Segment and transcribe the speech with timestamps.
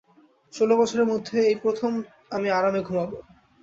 [0.53, 1.91] ষোল বছরের মধ্যে এই প্রথম
[2.31, 3.17] আমি আরামে ঘুমাবো।